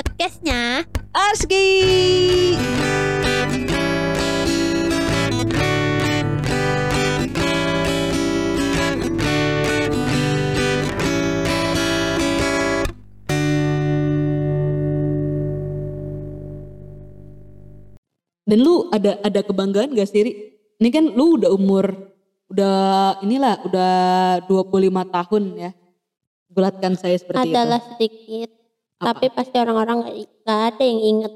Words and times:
podcastnya 0.00 0.88
Arski. 1.12 1.68
Dan 18.50 18.66
lu 18.66 18.90
ada 18.90 19.20
ada 19.22 19.40
kebanggaan 19.46 19.94
gak 19.94 20.10
sih, 20.10 20.26
Ri? 20.26 20.32
Ini 20.80 20.88
kan 20.90 21.04
lu 21.12 21.38
udah 21.38 21.52
umur 21.52 21.92
udah 22.50 23.22
inilah 23.22 23.62
udah 23.62 23.92
25 24.48 25.14
tahun 25.14 25.42
ya. 25.54 25.70
Bulatkan 26.50 26.98
saya 26.98 27.14
seperti 27.14 27.46
adalah 27.46 27.78
itu. 27.78 27.88
sedikit, 27.94 28.50
Apa? 29.00 29.16
tapi 29.16 29.26
pasti 29.32 29.56
orang-orang 29.56 29.96
nggak 30.04 30.16
nggak 30.44 30.60
ada 30.76 30.82
yang 30.84 31.00
inget. 31.00 31.32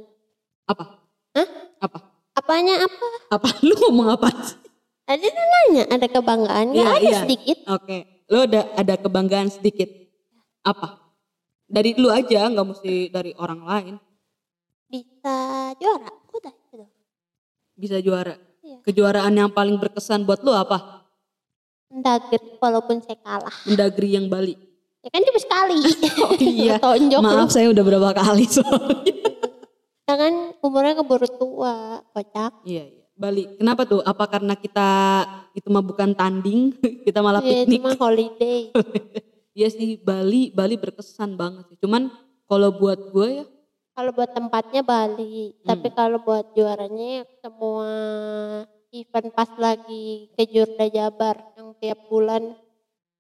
Apa? 0.69 0.85
Hah? 1.33 1.49
Apa? 1.81 1.99
Apanya 2.37 2.85
apa? 2.85 3.07
Apa 3.33 3.49
lu 3.67 3.73
ngomong 3.89 4.09
apa 4.13 4.29
sih? 4.45 4.61
Tadi 5.09 5.27
lu 5.29 5.43
nanya 5.49 5.85
ada 5.89 6.07
kebanggaan 6.09 6.77
nggak 6.77 6.85
Iya, 6.85 6.97
ada 7.01 7.09
iya. 7.09 7.21
sedikit. 7.25 7.59
Oke, 7.69 7.97
lu 8.29 8.39
ada 8.45 8.61
ada 8.77 8.95
kebanggaan 9.01 9.49
sedikit. 9.49 9.89
Apa? 10.61 11.01
Dari 11.65 11.97
lu 11.97 12.13
aja, 12.13 12.53
nggak 12.53 12.67
mesti 12.69 13.09
dari 13.09 13.33
orang 13.41 13.61
lain. 13.65 13.95
Bisa 14.89 15.37
juara, 15.81 16.13
udah 16.37 16.53
itu. 16.53 16.85
Bisa 17.81 17.97
juara. 18.05 18.37
Iya. 18.61 18.85
Kejuaraan 18.85 19.33
yang 19.33 19.49
paling 19.49 19.81
berkesan 19.81 20.29
buat 20.29 20.45
lu 20.45 20.53
apa? 20.53 21.05
Mendagri 21.89 22.61
walaupun 22.61 23.01
saya 23.01 23.17
kalah. 23.25 23.57
Mendagri 23.65 24.17
yang 24.17 24.29
Bali. 24.29 24.57
Ya 25.05 25.11
kan 25.11 25.21
cuma 25.23 25.39
sekali. 25.39 25.77
Oh 26.25 26.35
iya. 26.35 26.75
Tonjok 26.81 27.21
lu. 27.21 27.27
Maaf 27.29 27.51
saya 27.51 27.69
udah 27.69 27.85
berapa 27.85 28.11
kali 28.11 28.45
soalnya. 28.49 29.15
Ya 30.05 30.15
kan 30.17 30.33
umurnya 30.61 30.97
keburu 30.97 31.29
tua, 31.31 32.01
kocak. 32.11 32.65
Iya, 32.65 32.85
iya. 32.85 33.03
Bali. 33.15 33.47
Kenapa 33.57 33.85
tuh? 33.85 34.01
Apa 34.01 34.27
karena 34.27 34.53
kita 34.53 34.89
itu 35.53 35.69
mah 35.69 35.81
bukan 35.81 36.13
tanding, 36.13 36.73
kita 37.07 37.21
malah 37.21 37.41
Iya, 37.41 37.63
piknik? 37.63 37.79
cuma 37.79 37.93
holiday. 37.95 38.61
Iya 39.55 39.71
sih, 39.71 40.03
Bali, 40.03 40.51
Bali 40.51 40.75
berkesan 40.75 41.39
banget 41.39 41.71
sih. 41.71 41.79
Cuman 41.79 42.11
kalau 42.45 42.75
buat 42.75 42.99
gue 43.15 43.29
ya, 43.39 43.45
Kalau 43.95 44.11
buat 44.11 44.27
tempatnya 44.27 44.83
Bali, 44.83 45.55
tapi 45.63 45.87
Hmm. 45.87 45.95
kalau 45.95 46.19
buat 46.19 46.51
juaranya 46.51 47.23
ya 47.23 47.25
semua 47.39 47.87
event 48.91 49.31
pas 49.31 49.47
lagi 49.55 50.27
ke 50.35 50.43
Jurda 50.45 50.91
Jabar 50.91 51.39
yang 51.55 51.71
tiap 51.79 52.03
bulan 52.11 52.59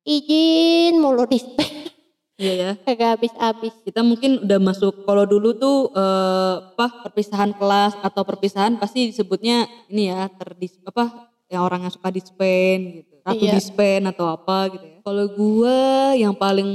izin 0.04 1.00
mulu 1.00 1.24
dispen 1.24 1.88
iya 2.40 2.52
ya. 2.52 2.70
kagak 2.82 3.18
habis-habis. 3.18 3.74
Kita 3.86 4.02
mungkin 4.02 4.42
udah 4.42 4.58
masuk 4.58 5.06
kalau 5.06 5.22
dulu 5.24 5.54
tuh 5.54 5.88
eh, 5.94 6.54
apa 6.74 7.06
perpisahan 7.06 7.54
kelas 7.54 7.94
atau 8.02 8.22
perpisahan 8.26 8.74
pasti 8.76 9.08
disebutnya 9.08 9.64
ini 9.86 10.10
ya 10.10 10.26
terdis 10.28 10.76
apa 10.82 11.30
yang 11.46 11.62
orang 11.62 11.86
yang 11.86 11.94
suka 11.94 12.10
dispen 12.10 13.00
gitu. 13.00 13.14
Ratu 13.24 13.44
Iya. 13.46 13.54
dispen 13.56 14.02
atau 14.04 14.26
apa 14.28 14.68
gitu 14.74 14.84
ya. 14.84 14.98
Kalau 15.00 15.24
gue 15.30 15.76
yang 16.20 16.34
paling 16.34 16.70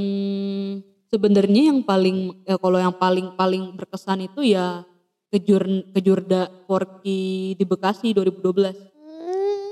sebenarnya 1.06 1.70
yang 1.70 1.84
paling 1.84 2.32
ya 2.48 2.56
kalau 2.56 2.78
yang 2.80 2.94
paling 2.96 3.34
paling 3.36 3.76
berkesan 3.76 4.26
itu 4.26 4.40
ya 4.42 4.82
kejur 5.28 5.62
kejurda 5.92 6.48
Porky 6.66 7.52
di 7.54 7.64
Bekasi 7.68 8.16
2012. 8.16 8.74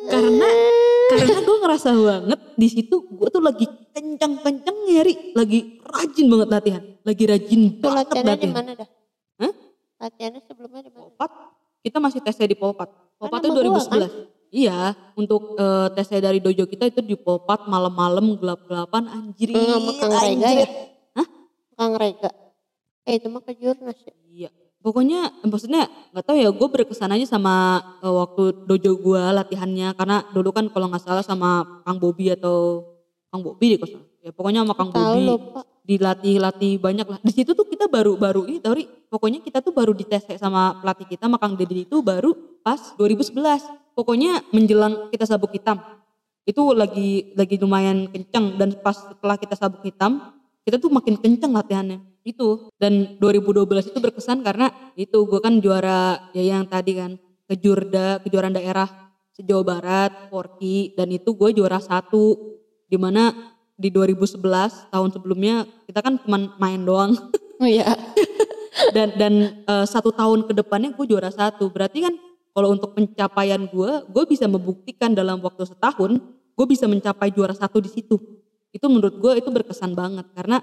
Karena 0.06 0.48
karena 1.08 1.40
gue 1.40 1.56
ngerasa 1.64 1.88
banget 1.96 2.40
di 2.54 2.68
situ 2.68 2.96
gue 3.08 3.28
tuh 3.32 3.42
lagi 3.42 3.66
kencang-kencang 3.96 4.76
nyari, 4.86 5.14
lagi 5.34 5.80
rajin 5.82 6.26
banget 6.30 6.48
latihan, 6.52 6.82
lagi 7.02 7.24
rajin 7.26 7.60
Itu 7.74 7.82
banget 7.82 8.06
latihannya 8.06 8.22
di 8.22 8.30
latihan. 8.30 8.54
mana 8.54 8.72
dah? 8.76 8.88
Hah? 9.42 9.52
Latihannya 9.98 10.40
sebelumnya 10.46 10.80
di 10.86 10.90
mana? 10.94 11.02
Polpat, 11.10 11.30
kita 11.82 11.98
masih 11.98 12.20
tesnya 12.22 12.46
di. 12.46 12.56
Polpat 12.56 12.88
Kan 13.18 13.42
itu 13.42 13.50
sama 13.50 13.58
gua, 13.58 14.06
2011. 14.06 14.38
Iya, 14.48 14.78
untuk 15.18 15.58
eh, 15.58 15.88
tesnya 15.92 16.20
dari 16.24 16.38
dojo 16.40 16.64
kita 16.64 16.88
itu 16.88 17.02
di 17.02 17.18
Polpat 17.18 17.66
malam-malam 17.66 18.38
gelap-gelapan 18.38 19.04
anjir. 19.10 19.52
Kang 19.98 20.14
Rega 20.14 20.50
ya? 20.54 20.66
Kang 21.74 21.94
Rega. 21.98 22.30
Eh 23.02 23.18
itu 23.18 23.26
mah 23.28 23.42
ke 23.42 23.52
Jurnas 23.58 23.98
ya. 24.02 24.14
Iya. 24.28 24.50
Pokoknya 24.78 25.34
maksudnya 25.42 25.90
nggak 26.14 26.24
tahu 26.24 26.36
ya 26.38 26.50
gue 26.54 26.68
berkesan 26.70 27.10
aja 27.10 27.26
sama 27.38 27.82
eh, 27.98 28.14
waktu 28.14 28.64
dojo 28.64 28.92
gue 29.02 29.22
latihannya 29.34 29.92
karena 29.98 30.22
dulu 30.30 30.54
kan 30.54 30.70
kalau 30.70 30.86
nggak 30.86 31.02
salah 31.02 31.24
sama 31.26 31.82
Kang 31.82 31.98
Bobi 31.98 32.30
atau 32.30 32.86
Kang 33.28 33.42
Bobi 33.42 33.74
deh 33.74 33.78
kalau 33.82 34.00
ya 34.22 34.30
pokoknya 34.30 34.62
sama 34.62 34.74
Kang 34.78 34.90
Tahu 34.94 35.18
Bobi 35.26 35.66
dilatih-latih 35.88 36.76
banyak 36.76 37.06
lah. 37.08 37.18
Di 37.24 37.32
situ 37.32 37.56
tuh 37.56 37.64
kita 37.64 37.88
baru-baru 37.88 38.44
ini 38.44 38.60
tau 38.60 38.76
Ri, 38.76 38.84
pokoknya 39.08 39.40
kita 39.40 39.64
tuh 39.64 39.72
baru 39.72 39.96
dites 39.96 40.28
sama 40.36 40.76
pelatih 40.84 41.08
kita 41.08 41.24
sama 41.24 41.40
Kang 41.40 41.56
Deddy 41.56 41.88
itu 41.88 42.04
baru 42.04 42.36
pas 42.60 42.92
2011. 43.00 43.32
Pokoknya 43.96 44.44
menjelang 44.52 45.08
kita 45.08 45.24
sabuk 45.24 45.56
hitam. 45.56 45.80
Itu 46.44 46.76
lagi 46.76 47.32
lagi 47.32 47.56
lumayan 47.56 48.12
kenceng 48.12 48.60
dan 48.60 48.76
pas 48.84 49.00
setelah 49.00 49.40
kita 49.40 49.56
sabuk 49.56 49.80
hitam, 49.80 50.20
kita 50.68 50.76
tuh 50.76 50.92
makin 50.92 51.16
kenceng 51.16 51.56
latihannya. 51.56 52.04
Itu. 52.28 52.68
Dan 52.76 53.16
2012 53.16 53.88
itu 53.88 53.98
berkesan 54.04 54.44
karena 54.44 54.68
itu 55.00 55.24
gue 55.24 55.40
kan 55.40 55.56
juara 55.64 56.28
ya 56.36 56.44
yang 56.44 56.68
tadi 56.68 56.92
kan 57.00 57.16
kejurda 57.48 58.20
kejuaraan 58.20 58.52
daerah 58.52 59.08
se-Jawa 59.32 59.64
Barat, 59.64 60.12
Porki 60.28 60.92
dan 60.92 61.08
itu 61.08 61.32
gue 61.32 61.56
juara 61.56 61.80
satu. 61.80 62.58
Di 62.88 63.00
mana 63.00 63.32
di 63.78 63.88
2011 63.88 64.92
tahun 64.92 65.08
sebelumnya 65.14 65.64
kita 65.88 66.04
kan 66.04 66.20
cuma 66.20 66.52
main 66.60 66.84
doang. 66.84 67.16
Oh 67.58 67.66
iya. 67.66 67.90
dan 68.94 69.16
dan 69.16 69.34
eh, 69.66 69.86
satu 69.88 70.12
tahun 70.12 70.46
ke 70.46 70.52
depannya 70.52 70.92
gue 70.92 71.06
juara 71.08 71.32
satu. 71.32 71.72
Berarti 71.72 72.04
kan 72.04 72.14
kalau 72.52 72.74
untuk 72.74 72.92
pencapaian 72.92 73.66
gue 73.70 73.90
gue 74.10 74.24
bisa 74.28 74.44
membuktikan 74.50 75.14
dalam 75.14 75.38
waktu 75.40 75.64
setahun 75.64 76.18
gue 76.58 76.66
bisa 76.66 76.90
mencapai 76.90 77.30
juara 77.30 77.54
satu 77.54 77.78
di 77.78 77.90
situ. 77.90 78.18
Itu 78.74 78.90
menurut 78.90 79.16
gue 79.16 79.32
itu 79.38 79.48
berkesan 79.48 79.94
banget 79.94 80.26
karena 80.34 80.58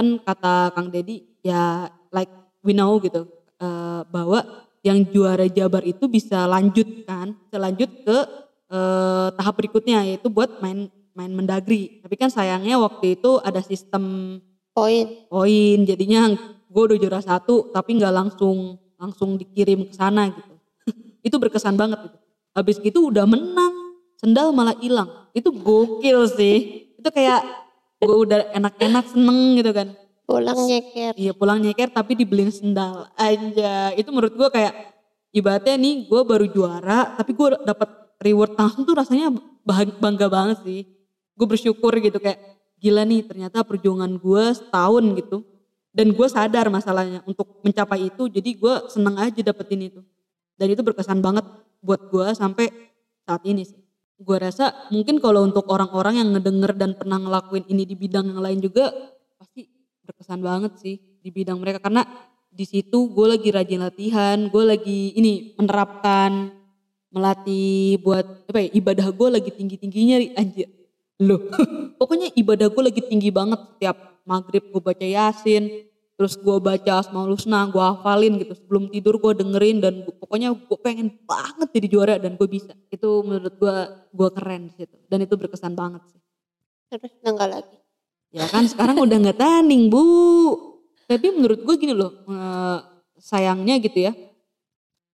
kan 0.00 0.16
kata 0.24 0.72
Kang 0.72 0.88
Deddy 0.88 1.28
ya 1.44 1.92
like 2.08 2.32
we 2.64 2.72
know 2.72 2.96
gitu 3.04 3.28
eh, 3.60 4.00
bahwa 4.08 4.64
yang 4.80 5.04
juara 5.12 5.44
Jabar 5.44 5.84
itu 5.84 6.08
bisa 6.08 6.48
lanjut 6.48 7.04
kan 7.04 7.36
bisa 7.36 7.60
lanjut 7.60 7.90
ke 8.00 8.16
eh, 8.72 9.28
tahap 9.36 9.60
berikutnya 9.60 10.08
yaitu 10.08 10.32
buat 10.32 10.64
main 10.64 10.88
main 11.12 11.36
mendagri. 11.36 12.00
Tapi 12.00 12.16
kan 12.16 12.32
sayangnya 12.32 12.80
waktu 12.80 13.20
itu 13.20 13.36
ada 13.44 13.60
sistem 13.60 14.38
Poin. 14.70 15.26
poin 15.26 15.78
jadinya 15.82 16.30
gue 16.70 16.82
udah 16.86 16.96
juara 16.96 17.20
satu 17.20 17.74
tapi 17.74 17.98
nggak 17.98 18.14
langsung 18.14 18.78
langsung 18.96 19.36
dikirim 19.36 19.90
ke 19.90 19.94
sana 19.98 20.30
gitu. 20.30 20.54
Itu 21.26 21.36
berkesan 21.36 21.74
banget 21.76 22.08
gitu. 22.08 22.16
Habis 22.54 22.76
gitu 22.80 23.10
udah 23.10 23.26
menang 23.26 23.98
sendal 24.16 24.54
malah 24.54 24.78
hilang. 24.78 25.28
Itu 25.34 25.50
gokil 25.52 26.30
sih. 26.32 26.56
Itu 26.96 27.10
kayak 27.10 27.42
gue 28.00 28.16
udah 28.24 28.56
enak-enak 28.56 29.04
seneng 29.12 29.60
gitu 29.60 29.70
kan. 29.76 29.92
Pulang 30.24 30.60
nyeker. 30.62 31.12
iya 31.18 31.32
pulang 31.34 31.58
nyeker 31.60 31.90
tapi 31.92 32.16
dibeliin 32.16 32.48
sendal 32.48 33.12
aja. 33.18 33.92
Itu 33.92 34.08
menurut 34.14 34.32
gue 34.32 34.48
kayak 34.48 34.72
ibaratnya 35.36 35.76
nih 35.76 36.08
gue 36.08 36.20
baru 36.24 36.46
juara 36.48 37.14
tapi 37.18 37.36
gue 37.36 37.60
dapat 37.66 37.88
reward 38.22 38.56
langsung 38.56 38.88
tuh 38.88 38.96
rasanya 38.96 39.28
bangga 40.00 40.32
banget 40.32 40.58
sih. 40.64 40.88
Gue 41.36 41.44
bersyukur 41.44 41.92
gitu 42.00 42.16
kayak 42.16 42.40
gila 42.80 43.04
nih 43.04 43.26
ternyata 43.28 43.60
perjuangan 43.60 44.16
gue 44.16 44.44
setahun 44.56 45.04
gitu. 45.20 45.44
Dan 45.90 46.14
gue 46.14 46.28
sadar 46.30 46.70
masalahnya 46.70 47.20
untuk 47.26 47.60
mencapai 47.66 48.08
itu 48.08 48.30
jadi 48.30 48.50
gue 48.54 48.74
seneng 48.88 49.18
aja 49.20 49.40
dapetin 49.44 49.92
itu. 49.92 50.00
Dan 50.56 50.72
itu 50.72 50.80
berkesan 50.80 51.20
banget 51.20 51.44
buat 51.84 52.08
gue 52.08 52.32
sampai 52.32 52.70
saat 53.26 53.42
ini 53.44 53.66
sih 53.66 53.89
gue 54.20 54.36
rasa 54.36 54.88
mungkin 54.92 55.16
kalau 55.16 55.48
untuk 55.48 55.64
orang-orang 55.72 56.20
yang 56.20 56.28
ngedenger 56.36 56.76
dan 56.76 56.92
pernah 56.92 57.16
ngelakuin 57.16 57.64
ini 57.72 57.88
di 57.88 57.96
bidang 57.96 58.28
yang 58.28 58.40
lain 58.44 58.60
juga 58.60 58.92
pasti 59.40 59.64
berkesan 60.04 60.44
banget 60.44 60.76
sih 60.76 61.00
di 61.24 61.30
bidang 61.32 61.56
mereka. 61.56 61.80
Karena 61.80 62.04
di 62.52 62.64
situ 62.68 63.08
gue 63.08 63.26
lagi 63.26 63.48
rajin 63.48 63.80
latihan 63.80 64.38
gue 64.52 64.64
lagi 64.66 65.16
ini 65.16 65.56
menerapkan 65.56 66.52
melatih 67.10 67.98
buat 68.04 68.46
apa 68.46 68.58
ya 68.60 68.68
ibadah 68.76 69.08
gue 69.08 69.28
lagi 69.40 69.50
tinggi 69.56 69.76
tingginya 69.80 70.16
anjir. 70.36 70.68
Loh 71.24 71.48
pokoknya 71.98 72.36
ibadah 72.36 72.68
gue 72.68 72.82
lagi 72.92 73.00
tinggi 73.00 73.32
banget 73.32 73.60
setiap 73.72 74.20
maghrib 74.28 74.68
gue 74.68 74.82
baca 74.84 75.06
yasin 75.06 75.89
terus 76.20 76.36
gue 76.36 76.56
baca 76.60 77.00
asmaul 77.00 77.32
husna 77.32 77.64
gue 77.72 77.80
hafalin 77.80 78.36
gitu 78.44 78.52
sebelum 78.52 78.92
tidur 78.92 79.16
gue 79.16 79.40
dengerin 79.40 79.80
dan 79.80 80.04
gua- 80.04 80.20
pokoknya 80.20 80.52
gue 80.52 80.78
pengen 80.84 81.08
banget 81.24 81.68
jadi 81.72 81.86
juara 81.88 82.14
dan 82.20 82.36
gue 82.36 82.44
bisa 82.44 82.76
itu 82.92 83.24
menurut 83.24 83.56
gue 83.56 83.76
gue 84.12 84.28
keren 84.36 84.68
di 84.68 84.72
situ 84.76 85.00
dan 85.08 85.24
itu 85.24 85.32
berkesan 85.40 85.72
banget 85.72 86.04
sih 86.12 86.20
Terus 86.90 87.14
nggak 87.22 87.48
lagi. 87.50 87.76
Ya 88.34 88.46
kan 88.50 88.66
sekarang 88.66 88.98
udah 88.98 89.16
nggak 89.22 89.38
tanding 89.38 89.86
bu. 89.86 90.02
Tapi 91.06 91.26
menurut 91.34 91.62
gue 91.62 91.74
gini 91.78 91.94
loh, 91.94 92.10
eh, 92.26 92.78
sayangnya 93.18 93.78
gitu 93.78 94.10
ya. 94.10 94.12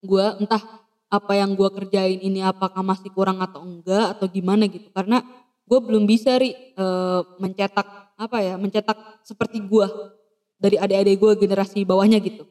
Gue 0.00 0.24
entah 0.40 0.60
apa 1.06 1.32
yang 1.38 1.54
gue 1.54 1.68
kerjain 1.70 2.18
ini 2.20 2.42
apakah 2.42 2.82
masih 2.82 3.12
kurang 3.14 3.38
atau 3.44 3.62
enggak 3.62 4.16
atau 4.16 4.26
gimana 4.28 4.64
gitu. 4.68 4.88
Karena 4.92 5.20
gue 5.68 5.78
belum 5.80 6.04
bisa 6.08 6.36
ri 6.40 6.52
eh, 6.56 7.20
mencetak 7.40 8.16
apa 8.16 8.38
ya, 8.40 8.54
mencetak 8.56 8.96
seperti 9.24 9.60
gue 9.60 9.86
dari 10.56 10.76
adik-adik 10.80 11.16
gue 11.20 11.32
generasi 11.46 11.84
bawahnya 11.84 12.20
gitu. 12.20 12.44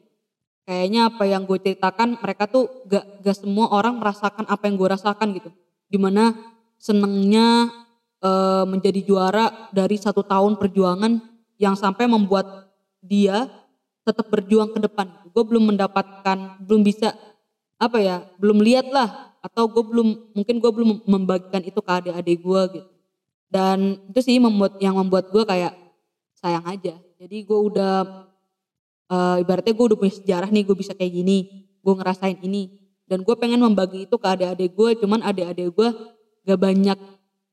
kayaknya 0.66 1.06
apa 1.14 1.22
yang 1.30 1.46
gue 1.46 1.62
ceritakan 1.62 2.18
mereka 2.18 2.50
tuh 2.50 2.66
gak, 2.90 3.22
gak 3.22 3.36
semua 3.38 3.70
orang 3.70 4.02
merasakan 4.02 4.50
apa 4.50 4.66
yang 4.66 4.74
gue 4.74 4.88
rasakan 4.90 5.28
gitu. 5.38 5.50
Di 5.86 5.94
mana 5.94 6.34
senengnya 6.74 7.70
eh, 8.18 8.64
menjadi 8.66 8.98
juara 9.06 9.70
dari 9.70 9.94
satu 9.94 10.26
tahun 10.26 10.58
perjuangan 10.58 11.22
yang 11.62 11.78
sampai 11.78 12.10
membuat 12.10 12.66
dia 12.98 13.46
tetap 14.02 14.26
berjuang 14.26 14.74
ke 14.74 14.82
depan 14.82 15.06
gue 15.30 15.44
belum 15.44 15.74
mendapatkan 15.74 16.64
belum 16.64 16.82
bisa 16.82 17.12
apa 17.76 18.00
ya 18.00 18.24
belum 18.40 18.64
lihat 18.64 18.88
lah 18.88 19.36
atau 19.44 19.68
gue 19.70 19.84
belum 19.84 20.34
mungkin 20.34 20.58
gue 20.58 20.70
belum 20.72 21.06
membagikan 21.06 21.62
itu 21.62 21.78
ke 21.78 21.92
adik-adik 21.92 22.42
gue 22.42 22.62
gitu. 22.74 22.90
Dan 23.46 24.02
itu 24.10 24.20
sih 24.24 24.42
membuat 24.42 24.82
yang 24.82 24.98
membuat 24.98 25.30
gue 25.30 25.46
kayak 25.46 25.76
sayang 26.34 26.66
aja 26.66 26.98
jadi 27.16 27.38
gue 27.48 27.60
udah 27.72 27.94
uh, 29.08 29.36
ibaratnya 29.42 29.72
gue 29.72 29.86
udah 29.92 29.98
punya 29.98 30.14
sejarah 30.14 30.48
nih 30.52 30.64
gue 30.68 30.76
bisa 30.76 30.92
kayak 30.92 31.12
gini 31.12 31.66
gue 31.80 31.94
ngerasain 31.94 32.38
ini. 32.42 32.82
Dan 33.06 33.22
gue 33.22 33.34
pengen 33.38 33.62
membagi 33.62 34.10
itu 34.10 34.16
ke 34.18 34.26
adik-adik 34.26 34.74
gue 34.74 34.90
cuman 34.98 35.22
adik-adik 35.22 35.70
gue 35.70 35.88
gak 36.42 36.58
banyak 36.58 36.98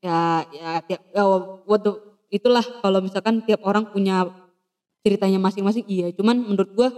ya 0.02 0.42
ya 0.50 0.70
tiap 0.82 1.00
ya, 1.14 1.22
what 1.62 1.80
the, 1.86 1.94
itulah 2.34 2.62
kalau 2.82 2.98
misalkan 2.98 3.38
tiap 3.46 3.62
orang 3.62 3.86
punya 3.86 4.26
ceritanya 5.06 5.38
masing-masing 5.38 5.86
iya. 5.86 6.10
Cuman 6.10 6.42
menurut 6.42 6.70
gue 6.74 6.88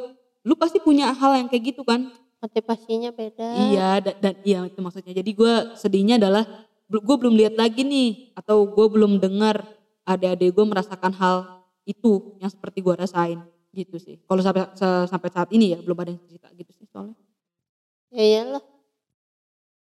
lu 0.49 0.57
pasti 0.57 0.81
punya 0.81 1.13
hal 1.13 1.37
yang 1.37 1.53
kayak 1.53 1.77
gitu 1.77 1.85
kan? 1.85 2.09
Motivasinya 2.41 3.13
beda. 3.13 3.49
Iya 3.69 3.91
dan, 4.01 4.15
dan 4.25 4.35
iya 4.41 4.65
itu 4.65 4.81
maksudnya. 4.81 5.13
Jadi 5.13 5.31
gue 5.37 5.55
sedihnya 5.77 6.17
adalah 6.17 6.49
gue 6.89 7.17
belum 7.21 7.37
lihat 7.37 7.61
lagi 7.61 7.85
nih 7.85 8.33
atau 8.41 8.65
gue 8.65 8.87
belum 8.89 9.21
dengar 9.21 9.69
adik-adik 10.09 10.55
gue 10.57 10.65
merasakan 10.65 11.13
hal 11.13 11.56
itu 11.87 12.37
yang 12.43 12.51
seperti 12.51 12.83
gue 12.83 12.95
rasain 12.99 13.41
gitu 13.71 13.97
sih. 13.97 14.19
Kalau 14.27 14.43
sampai 14.43 14.75
sampai 15.07 15.29
saat 15.31 15.49
ini 15.55 15.73
ya 15.73 15.79
belum 15.79 15.97
ada 16.03 16.11
yang 16.11 16.23
cerita 16.27 16.51
gitu 16.53 16.71
sih 16.75 16.87
soalnya. 16.91 17.17
Ya 18.11 18.23
iyalah. 18.23 18.65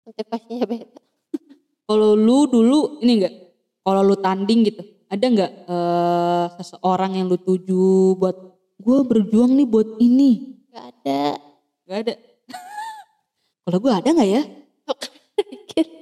Motivasinya 0.03 0.67
beda. 0.67 0.99
Kalau 1.87 2.11
lu 2.19 2.45
dulu 2.51 2.99
ini 2.99 3.23
enggak 3.23 3.35
kalau 3.83 3.99
lu 3.99 4.15
tanding 4.15 4.63
gitu, 4.63 4.79
ada 5.11 5.25
enggak 5.27 5.51
uh, 5.67 6.47
seseorang 6.55 7.19
yang 7.19 7.27
lu 7.27 7.35
tuju 7.35 8.15
buat 8.15 8.55
gue 8.79 8.99
berjuang 9.03 9.51
nih 9.59 9.67
buat 9.67 9.99
ini? 9.99 10.63
Gak 10.71 10.85
ada. 10.87 11.23
Gak 11.83 11.97
ada. 12.07 12.13
kalau 13.67 13.77
gue 13.83 13.91
ada 13.91 14.07
nggak 14.07 14.29
ya? 14.31 14.43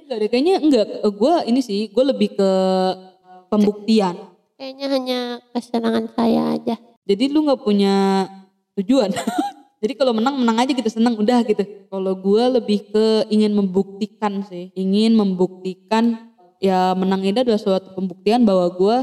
Gak 0.06 0.16
ada 0.22 0.26
kayaknya 0.30 0.54
enggak. 0.62 0.86
Gue 1.10 1.34
ini 1.50 1.58
sih, 1.58 1.90
gue 1.90 2.04
lebih 2.06 2.38
ke 2.38 2.50
pembuktian. 3.50 4.31
Kayaknya 4.62 4.86
hanya 4.94 5.20
kesenangan 5.50 6.06
saya 6.14 6.54
aja. 6.54 6.78
Jadi 7.02 7.34
lu 7.34 7.42
nggak 7.42 7.66
punya 7.66 8.30
tujuan. 8.78 9.10
Jadi 9.82 9.98
kalau 9.98 10.14
menang 10.14 10.38
menang 10.38 10.62
aja 10.62 10.70
gitu 10.70 10.86
senang 10.86 11.18
udah 11.18 11.42
gitu. 11.42 11.66
Kalau 11.90 12.14
gue 12.14 12.62
lebih 12.62 12.86
ke 12.94 13.26
ingin 13.26 13.58
membuktikan 13.58 14.46
sih, 14.46 14.70
ingin 14.78 15.18
membuktikan 15.18 16.30
ya 16.62 16.94
menang 16.94 17.26
itu 17.26 17.42
adalah 17.42 17.58
suatu 17.58 17.90
pembuktian 17.98 18.46
bahwa 18.46 18.70
gue 18.70 18.96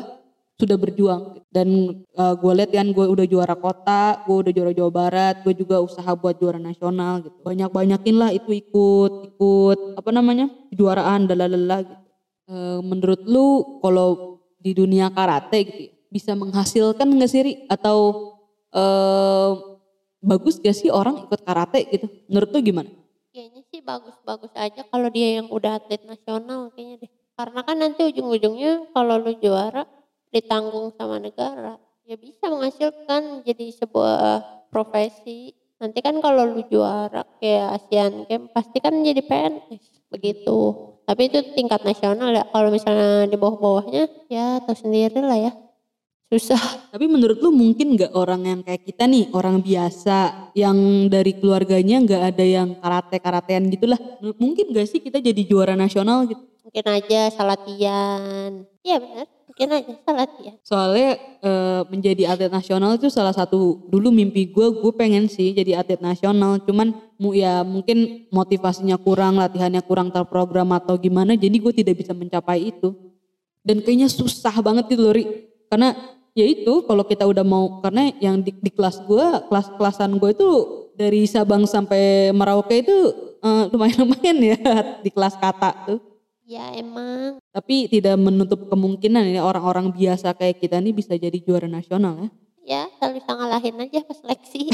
sudah 0.56 0.80
berjuang 0.80 1.44
dan 1.52 1.68
uh, 2.16 2.40
gue 2.40 2.52
lihat 2.56 2.72
kan 2.72 2.88
gue 2.96 3.06
udah 3.12 3.28
juara 3.28 3.60
kota, 3.60 4.24
gue 4.24 4.38
udah 4.48 4.52
juara 4.56 4.72
Jawa 4.72 4.92
Barat, 4.96 5.44
gue 5.44 5.52
juga 5.60 5.84
usaha 5.84 6.08
buat 6.16 6.40
juara 6.40 6.56
nasional 6.56 7.20
gitu. 7.20 7.36
Banyak 7.44 7.68
banyakin 7.68 8.16
lah 8.16 8.32
itu 8.32 8.56
ikut 8.56 9.36
ikut 9.36 10.00
apa 10.00 10.10
namanya 10.16 10.48
kejuaraan 10.72 11.28
dalalala 11.28 11.84
gitu. 11.84 12.08
Uh, 12.48 12.80
menurut 12.80 13.28
lu 13.28 13.78
kalau 13.84 14.29
di 14.60 14.72
dunia 14.76 15.08
karate 15.10 15.60
gitu 15.66 15.82
ya, 15.88 15.92
bisa 16.12 16.32
menghasilkan 16.36 17.08
nggak 17.08 17.32
sih 17.32 17.42
Ri? 17.42 17.54
Atau 17.72 17.98
eh, 18.76 19.52
bagus 20.20 20.60
gak 20.60 20.76
sih 20.76 20.92
orang 20.92 21.26
ikut 21.26 21.42
karate 21.44 21.88
gitu? 21.90 22.08
Menurut 22.28 22.50
tuh 22.52 22.62
gimana? 22.62 22.92
Kayaknya 23.32 23.62
sih 23.72 23.80
bagus-bagus 23.80 24.52
aja 24.58 24.82
kalau 24.90 25.08
dia 25.08 25.40
yang 25.40 25.48
udah 25.48 25.80
atlet 25.80 26.04
nasional 26.04 26.74
kayaknya 26.76 27.08
deh. 27.08 27.12
Karena 27.40 27.60
kan 27.64 27.78
nanti 27.80 28.04
ujung-ujungnya 28.04 28.92
kalau 28.92 29.16
lu 29.16 29.32
juara 29.40 29.88
ditanggung 30.30 30.92
sama 31.00 31.24
negara, 31.24 31.80
ya 32.04 32.20
bisa 32.20 32.52
menghasilkan 32.52 33.48
jadi 33.48 33.72
sebuah 33.80 34.44
profesi. 34.68 35.56
Nanti 35.80 36.04
kan 36.04 36.20
kalau 36.20 36.44
lu 36.44 36.68
juara 36.68 37.24
kayak 37.40 37.80
Asian 37.80 38.28
Games 38.28 38.52
pasti 38.52 38.84
kan 38.84 38.92
jadi 39.00 39.24
PNS 39.24 40.12
begitu. 40.12 40.60
Tapi 41.10 41.22
itu 41.26 41.42
tingkat 41.58 41.82
nasional 41.82 42.30
ya. 42.30 42.46
Kalau 42.54 42.70
misalnya 42.70 43.26
di 43.26 43.34
bawah-bawahnya 43.34 44.30
ya 44.30 44.62
tahu 44.62 44.78
sendiri 44.78 45.18
lah 45.26 45.50
ya 45.50 45.52
susah. 46.30 46.62
Tapi 46.94 47.10
menurut 47.10 47.42
lu 47.42 47.50
mungkin 47.50 47.98
nggak 47.98 48.14
orang 48.14 48.46
yang 48.46 48.62
kayak 48.62 48.86
kita 48.86 49.10
nih, 49.10 49.34
orang 49.34 49.66
biasa 49.66 50.54
yang 50.54 51.10
dari 51.10 51.34
keluarganya 51.42 52.06
nggak 52.06 52.24
ada 52.34 52.46
yang 52.46 52.78
karate 52.78 53.18
karatean 53.18 53.66
gitulah. 53.74 53.98
Mungkin 54.22 54.70
gak 54.70 54.86
sih 54.86 55.02
kita 55.02 55.18
jadi 55.18 55.42
juara 55.42 55.74
nasional 55.74 56.30
gitu? 56.30 56.46
Mungkin 56.70 56.86
aja 56.86 57.34
salatian. 57.34 58.70
Iya 58.86 59.02
benar, 59.02 59.26
mungkin 59.60 59.76
aja 59.76 59.94
salatian. 60.08 60.56
Soalnya 60.64 61.10
e, 61.44 61.52
menjadi 61.92 62.32
atlet 62.32 62.48
nasional 62.48 62.96
itu 62.96 63.12
salah 63.12 63.36
satu 63.36 63.84
dulu 63.92 64.08
mimpi 64.08 64.48
gue, 64.48 64.72
gue 64.72 64.94
pengen 64.96 65.28
sih 65.28 65.52
jadi 65.52 65.84
atlet 65.84 66.00
nasional. 66.00 66.64
Cuman 66.64 66.96
mu 67.20 67.36
ya 67.36 67.68
mungkin 67.68 68.24
motivasinya 68.32 68.96
kurang, 68.96 69.36
latihannya 69.36 69.84
kurang 69.84 70.16
terprogram 70.16 70.72
atau 70.72 70.96
gimana, 70.96 71.36
jadi 71.36 71.52
gue 71.60 71.74
tidak 71.76 72.00
bisa 72.00 72.16
mencapai 72.16 72.72
itu. 72.72 72.96
Dan 73.60 73.84
kayaknya 73.84 74.08
susah 74.08 74.56
banget 74.64 74.96
gitu 74.96 75.12
loh, 75.12 75.12
Ri. 75.12 75.28
Karena 75.68 75.92
ya 76.32 76.48
itu 76.48 76.88
kalau 76.88 77.04
kita 77.04 77.28
udah 77.28 77.44
mau 77.44 77.84
karena 77.84 78.16
yang 78.24 78.40
di, 78.40 78.56
di 78.56 78.72
kelas 78.72 79.04
gue 79.04 79.28
kelas 79.52 79.76
kelasan 79.76 80.16
gue 80.16 80.32
itu 80.32 80.50
dari 80.96 81.28
Sabang 81.28 81.68
sampai 81.68 82.32
Merauke 82.32 82.80
itu 82.80 82.96
uh, 83.44 83.68
lumayan 83.76 84.08
lumayan 84.08 84.38
ya 84.40 84.58
di 85.04 85.12
kelas 85.12 85.36
kata 85.36 85.70
tuh 85.84 86.00
ya 86.48 86.72
emang 86.80 87.39
tapi 87.50 87.90
tidak 87.90 88.16
menutup 88.22 88.70
kemungkinan 88.70 89.26
ini 89.26 89.42
orang-orang 89.42 89.90
biasa 89.90 90.38
kayak 90.38 90.62
kita 90.62 90.78
nih 90.78 90.94
bisa 90.94 91.18
jadi 91.18 91.38
juara 91.42 91.66
nasional 91.66 92.16
ya. 92.18 92.30
Ya 92.70 92.84
kalau 93.02 93.18
bisa 93.18 93.34
ngalahin 93.34 93.82
aja 93.82 94.00
pas 94.06 94.18
seleksi. 94.22 94.70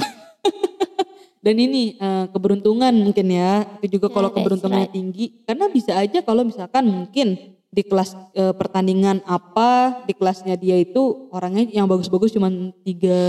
Dan 1.46 1.62
ini 1.62 1.96
uh, 2.02 2.26
keberuntungan 2.34 2.92
mungkin 2.92 3.32
ya. 3.32 3.64
Itu 3.80 4.02
juga 4.02 4.12
ya, 4.12 4.14
kalau 4.20 4.30
keberuntungannya 4.34 4.90
right. 4.90 4.98
tinggi. 4.98 5.26
Karena 5.46 5.66
bisa 5.72 5.94
aja 5.96 6.20
kalau 6.26 6.44
misalkan 6.44 6.84
mungkin 6.90 7.56
di 7.76 7.84
kelas 7.84 8.16
e, 8.32 8.56
pertandingan 8.56 9.20
apa 9.28 10.00
di 10.08 10.16
kelasnya 10.16 10.56
dia 10.56 10.80
itu 10.80 11.28
orangnya 11.28 11.68
yang 11.68 11.92
bagus-bagus 11.92 12.32
cuma 12.32 12.48
tiga 12.88 13.20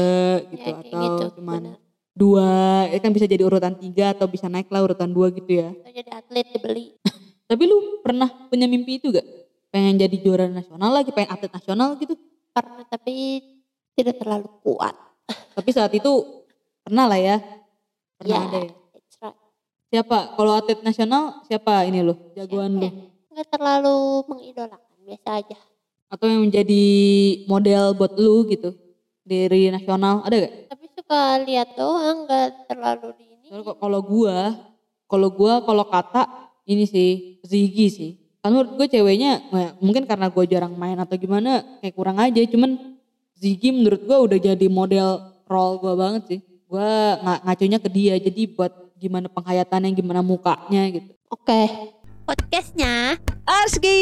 gitu 0.55 0.71
ya, 0.71 0.79
atau 0.87 1.03
gitu, 1.03 1.25
cuma 1.43 1.55
dua. 2.15 2.87
Ya 2.87 2.99
kan 3.03 3.11
bisa 3.11 3.27
jadi 3.27 3.43
urutan 3.43 3.75
tiga 3.75 4.15
atau 4.15 4.31
bisa 4.31 4.47
naik 4.47 4.71
lah 4.71 4.87
urutan 4.87 5.11
dua 5.11 5.35
gitu 5.35 5.51
ya. 5.51 5.75
Atau 5.75 5.91
jadi 5.91 6.11
atlet 6.15 6.47
dibeli 6.55 6.95
tapi 7.47 7.63
lu 7.71 8.03
pernah 8.03 8.27
punya 8.51 8.67
mimpi 8.67 8.99
itu 8.99 9.15
gak 9.15 9.27
pengen 9.71 9.99
jadi 9.99 10.17
juara 10.19 10.47
nasional 10.51 10.91
lagi 10.91 11.15
pengen 11.15 11.31
atlet 11.31 11.53
nasional 11.55 11.95
gitu? 12.01 12.19
Pernah 12.51 12.83
tapi 12.91 13.45
tidak 13.97 14.19
terlalu 14.21 14.49
kuat. 14.65 14.97
Tapi 15.57 15.71
saat 15.73 15.93
itu 15.93 16.45
pernah 16.85 17.09
lah 17.11 17.19
ya. 17.19 17.37
Pernah 18.17 18.37
ya, 18.37 18.49
ada 18.49 18.59
ya? 18.61 18.71
right. 18.71 19.37
siapa? 19.93 20.19
Kalau 20.37 20.53
atlet 20.57 20.81
nasional 20.81 21.43
siapa 21.45 21.85
ini 21.85 22.01
lo 22.05 22.33
jagoan 22.37 22.81
siapa? 22.81 22.89
lu? 22.89 23.17
nggak 23.37 23.49
terlalu 23.53 23.97
mengidolakan 24.33 24.97
biasa 25.05 25.29
aja. 25.45 25.59
Atau 26.09 26.25
yang 26.31 26.49
menjadi 26.49 26.85
model 27.45 27.93
buat 27.93 28.17
lu 28.17 28.49
gitu? 28.49 28.73
Dari 29.27 29.69
nasional 29.75 30.23
ada 30.25 30.47
gak? 30.47 30.73
Tapi 30.73 30.87
suka 30.95 31.43
lihat 31.45 31.75
doang 31.77 32.25
nggak 32.25 32.71
terlalu 32.71 33.13
di 33.21 33.25
ini. 33.29 33.47
Kalau 33.53 34.01
gua, 34.01 34.55
kalau 35.05 35.29
gua 35.35 35.61
kalau 35.67 35.85
kata 35.85 36.46
ini 36.67 36.85
sih 36.85 37.41
Ziggy 37.47 37.87
sih. 37.89 38.11
Kan 38.43 38.53
menurut 38.53 38.77
gue 38.77 38.87
ceweknya 38.91 39.47
mungkin 39.81 40.05
karena 40.05 40.29
gue 40.29 40.45
jarang 40.51 40.75
main 40.75 40.99
atau 40.99 41.15
gimana 41.15 41.63
kayak 41.81 41.95
kurang 41.95 42.19
aja. 42.21 42.43
Cuman 42.45 42.97
Ziggy 43.37 43.69
menurut 43.69 44.01
gua 44.09 44.25
udah 44.25 44.39
jadi 44.41 44.67
model 44.73 45.21
role 45.45 45.77
gua 45.77 45.93
banget 45.93 46.23
sih. 46.25 46.41
Gua 46.65 47.21
nggak 47.21 47.41
ngacunya 47.45 47.79
ke 47.85 47.89
dia 47.93 48.15
jadi 48.17 48.43
buat 48.49 48.73
gimana 48.97 49.29
penghayatannya, 49.29 49.93
gimana 49.93 50.25
mukanya 50.25 50.89
gitu. 50.89 51.13
Oke, 51.29 51.69
podcastnya 52.25 53.21
Arski. 53.45 54.01